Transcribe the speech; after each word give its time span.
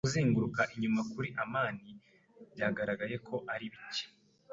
Kugenzura 0.05 0.63
inyuma 0.75 1.01
kuri 1.11 1.29
amani 1.43 1.89
byagaragaye 2.53 3.15
ko 3.27 3.35
ari 3.53 3.65
bike. 3.73 4.05